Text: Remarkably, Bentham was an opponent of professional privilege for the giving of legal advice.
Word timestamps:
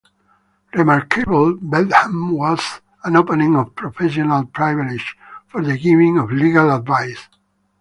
Remarkably, 0.73 1.59
Bentham 1.61 2.31
was 2.31 2.81
an 3.03 3.15
opponent 3.17 3.55
of 3.55 3.75
professional 3.75 4.45
privilege 4.47 5.15
for 5.45 5.63
the 5.63 5.77
giving 5.77 6.17
of 6.17 6.31
legal 6.31 6.73
advice. 6.75 7.27